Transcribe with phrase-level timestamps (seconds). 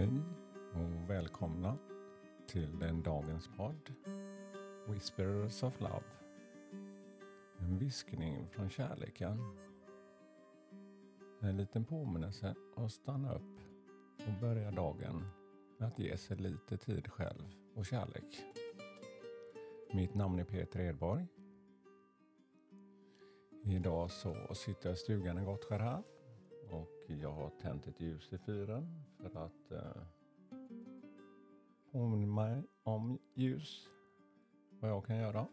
[0.00, 0.22] Hej
[0.74, 1.78] och välkomna
[2.46, 3.92] till den dagens podd
[4.86, 6.04] Whispers of Love.
[7.58, 9.38] En viskning från kärleken.
[11.40, 13.60] En liten påminnelse att stanna upp
[14.26, 15.24] och börja dagen
[15.78, 18.44] med att ge sig lite tid själv och kärlek.
[19.92, 21.26] Mitt namn är Peter Edborg.
[23.64, 26.02] Idag så sitter jag i stugan i Gottskär här
[26.70, 30.02] och jag har tänt ett ljus i fyren för att eh,
[31.92, 33.88] påminna mig om ljus.
[34.80, 35.46] Vad jag kan göra.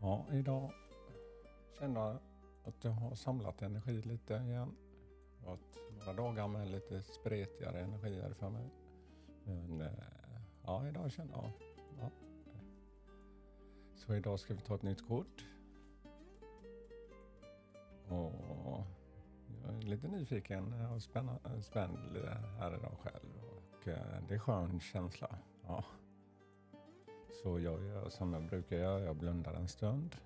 [0.00, 0.72] Ja, idag
[1.78, 2.18] känner jag
[2.64, 4.76] att jag har samlat energi lite igen.
[5.40, 8.70] Det har varit några dagar med lite spretigare energier för mig.
[9.44, 9.92] Men eh,
[10.64, 11.50] ja, idag känner jag
[12.00, 12.10] ja.
[13.94, 15.44] Så idag ska vi ta ett nytt kort.
[18.08, 18.84] Och
[19.64, 21.02] jag är lite nyfiken och
[21.62, 22.16] spänd
[22.58, 23.28] här idag själv.
[23.56, 25.38] Och eh, det är skön känsla.
[25.66, 25.84] Ja.
[27.42, 29.00] Så jag gör som jag brukar göra.
[29.00, 30.16] Jag blundar en stund.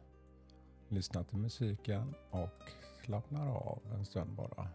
[0.88, 2.70] Lyssnar till musiken och
[3.04, 4.68] slappnar av en stund bara.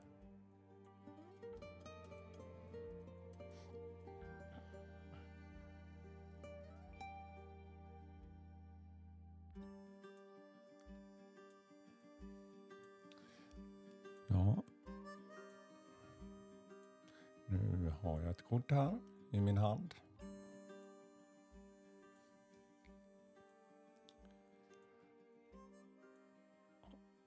[18.01, 18.99] Har jag ett kort här
[19.31, 19.93] i min hand.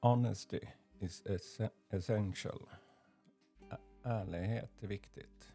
[0.00, 0.60] Honesty
[0.98, 1.22] is
[1.90, 2.68] essential.
[4.02, 5.52] Ärlighet är viktigt.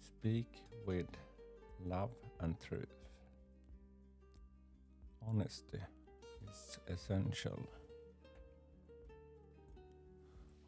[0.00, 1.18] Speak with
[1.78, 2.96] love and truth.
[5.20, 5.80] Honesty
[6.42, 7.66] is essential.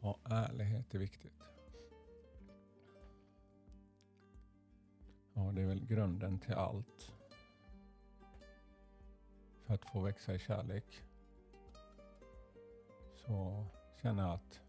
[0.01, 1.50] Ja, ärlighet är viktigt.
[5.51, 7.13] Och det är väl grunden till allt.
[9.65, 11.03] För att få växa i kärlek.
[13.15, 13.65] Så
[14.01, 14.61] känner jag att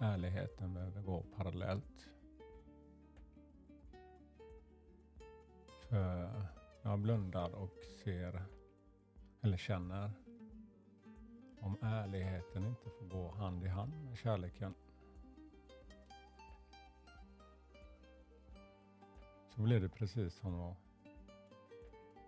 [0.00, 2.08] ärligheten behöver gå parallellt.
[5.88, 6.30] För
[6.82, 8.42] jag blundar och ser,
[9.40, 10.10] eller känner,
[11.60, 14.74] om ärligheten inte får gå hand i hand med kärleken.
[19.58, 20.76] Så blir det precis som att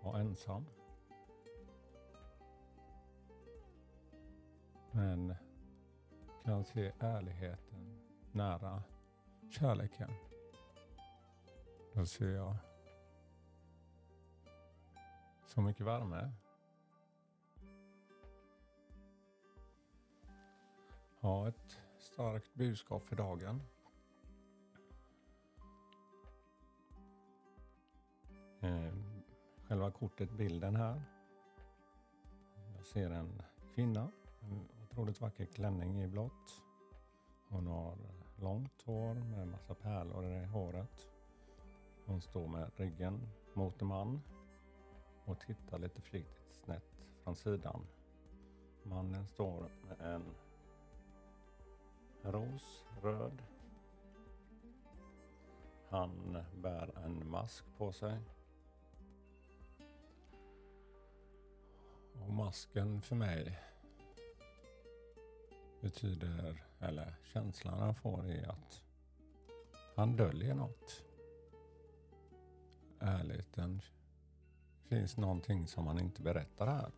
[0.03, 0.65] vara ensam.
[4.91, 5.35] Men
[6.43, 7.99] kan se ärligheten
[8.31, 8.83] nära
[9.49, 10.11] kärleken.
[11.93, 12.55] Då ser jag
[15.45, 16.31] så mycket värme.
[21.19, 23.61] Ha ett starkt budskap för dagen.
[29.71, 31.01] Själva kortet, bilden här.
[32.75, 33.41] Jag ser en
[33.75, 34.11] kvinna
[34.83, 36.61] otroligt vacker klänning i blått.
[37.49, 37.97] Hon har
[38.35, 41.07] långt hår med massa pärlor i håret.
[42.05, 44.21] Hon står med ryggen mot en man
[45.25, 47.87] och tittar lite försiktigt snett från sidan.
[48.83, 50.35] Mannen står med en
[52.21, 53.41] ros, röd.
[55.89, 58.19] Han bär en mask på sig.
[62.31, 63.59] Och masken för mig
[65.81, 68.81] betyder, eller känslan han får är att
[69.95, 71.03] han döljer något.
[72.99, 73.81] Ärligheten
[74.83, 76.91] finns någonting som han inte berättar här.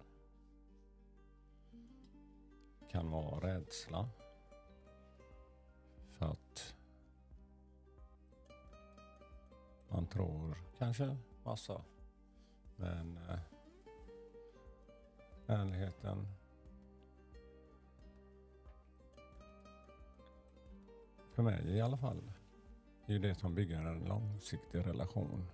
[2.79, 4.09] Det Kan vara rädsla.
[6.11, 6.75] För att
[9.89, 11.81] man tror kanske massa.
[12.75, 13.52] Men eh,
[15.47, 16.27] ärligheten
[21.33, 22.31] För mig i alla fall.
[23.05, 25.51] Är ju det som bygger en långsiktig relation.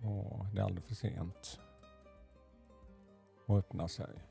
[0.00, 1.60] Och det är aldrig för sent
[3.46, 4.28] att öppna sig.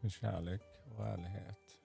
[0.00, 0.62] För kärlek
[0.96, 1.78] och ärlighet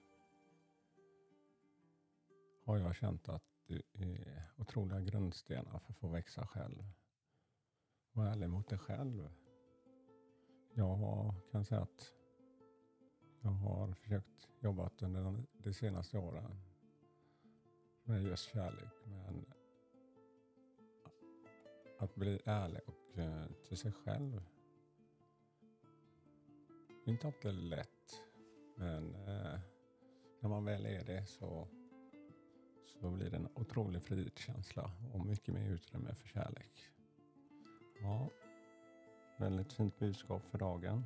[2.64, 6.84] har jag känt att är otroliga grundstenar för att få växa själv.
[8.12, 9.30] Var ärlig mot dig själv.
[10.74, 12.12] Jag kan säga att
[13.40, 16.60] jag har försökt jobba under de senaste åren
[18.04, 18.92] med just kärlek.
[19.04, 19.46] Men
[21.98, 24.42] att bli ärlig och eh, till sig själv
[27.06, 28.22] Det är inte alltid lätt.
[28.74, 29.60] Men eh,
[30.40, 31.68] när man väl är det så,
[33.00, 36.90] så blir det en otrolig frihetskänsla och mycket mer utrymme för kärlek.
[38.02, 38.28] Ja,
[39.36, 41.04] väldigt fint budskap för dagen.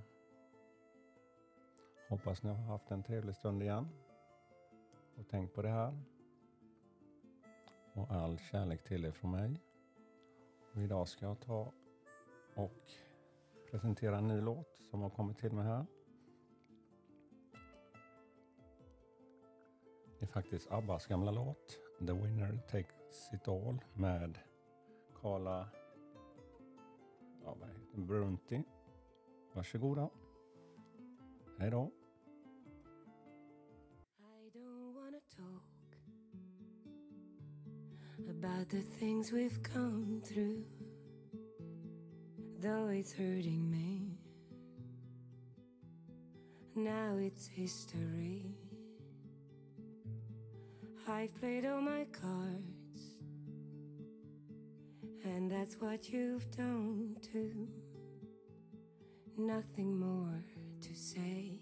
[2.09, 3.89] Hoppas ni har haft en trevlig stund igen.
[5.17, 6.03] Och tänk på det här.
[7.93, 9.57] Och all kärlek till er från mig.
[10.75, 11.73] Och idag ska jag ta
[12.55, 12.91] och
[13.71, 15.87] presentera en ny låt som har kommit till mig här.
[20.21, 24.39] Det är faktiskt Abbas gamla låt The Winner Takes It All med
[25.21, 25.69] Carla
[27.45, 28.63] ja, vad heter Brunti.
[29.53, 30.11] Varsågoda.
[31.59, 31.91] Hej då.
[34.19, 35.97] I don't wanna talk
[38.29, 40.65] about the things we've come through,
[42.61, 44.17] though it's hurting me.
[46.75, 48.70] Now it's history.
[51.11, 53.19] I've played all my cards,
[55.25, 57.69] and that's what you've done too.
[59.37, 60.45] Nothing more
[60.81, 61.59] to say.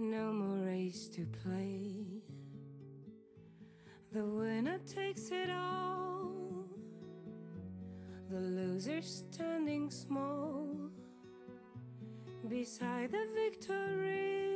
[0.00, 2.22] No more race to play.
[4.12, 6.64] The winner takes it all.
[8.30, 10.90] The loser standing small
[12.48, 14.53] beside the victory.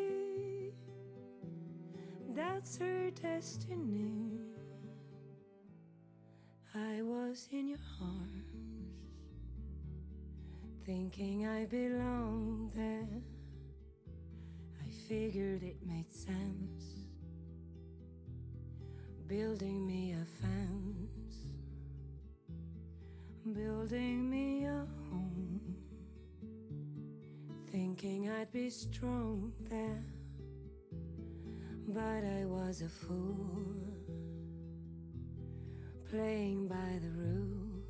[2.38, 4.38] That's her destiny.
[6.73, 8.94] I was in your arms,
[10.87, 13.23] thinking I belonged there.
[14.81, 17.08] I figured it made sense
[19.26, 21.49] building me a fence,
[23.52, 25.61] building me a home,
[27.73, 30.05] thinking I'd be strong there,
[31.88, 33.75] but I was a fool,
[36.11, 37.85] playing by the rules.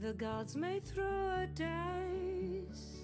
[0.00, 2.96] The gods may throw a dice,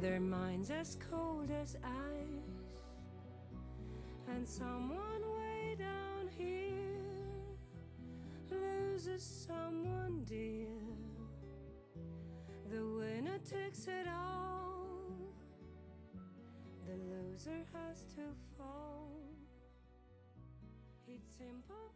[0.00, 2.42] their minds as cold as ice
[4.28, 6.82] and someone way down here
[8.50, 10.66] loses someone dear.
[12.70, 15.12] The winner takes it all,
[16.86, 18.22] the loser has to
[18.58, 19.08] fall.
[21.08, 21.92] It's simple